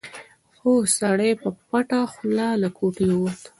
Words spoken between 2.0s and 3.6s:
خوله له کوټې ووت.